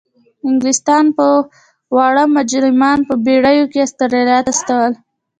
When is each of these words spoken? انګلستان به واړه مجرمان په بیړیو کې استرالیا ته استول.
انګلستان 0.47 1.05
به 1.15 1.27
واړه 1.95 2.23
مجرمان 2.37 2.99
په 3.07 3.13
بیړیو 3.25 3.65
کې 3.71 3.79
استرالیا 3.87 4.39
ته 4.45 4.51
استول. 4.55 4.91